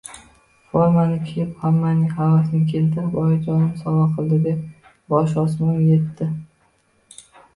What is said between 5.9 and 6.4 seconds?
etdi